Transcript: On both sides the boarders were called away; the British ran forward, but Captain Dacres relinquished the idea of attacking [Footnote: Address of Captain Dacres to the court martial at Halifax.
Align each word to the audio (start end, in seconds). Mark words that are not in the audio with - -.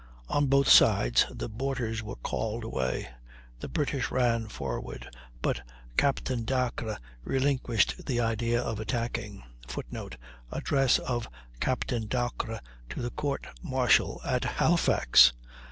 On 0.29 0.47
both 0.47 0.67
sides 0.67 1.27
the 1.29 1.47
boarders 1.47 2.01
were 2.01 2.15
called 2.15 2.63
away; 2.63 3.09
the 3.59 3.69
British 3.69 4.09
ran 4.09 4.47
forward, 4.47 5.07
but 5.43 5.61
Captain 5.95 6.43
Dacres 6.43 6.97
relinquished 7.23 8.07
the 8.07 8.19
idea 8.19 8.59
of 8.59 8.79
attacking 8.79 9.43
[Footnote: 9.67 10.17
Address 10.51 10.97
of 10.97 11.29
Captain 11.59 12.07
Dacres 12.07 12.61
to 12.89 13.01
the 13.03 13.11
court 13.11 13.45
martial 13.61 14.19
at 14.25 14.43
Halifax. 14.43 15.33